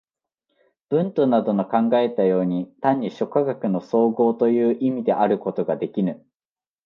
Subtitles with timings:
[0.89, 6.25] ヴントなどの考えたように、単に諸科学の綜合という意味であることができぬ。